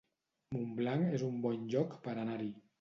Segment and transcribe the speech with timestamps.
[0.57, 2.53] Montblanc es un bon lloc per anar-hi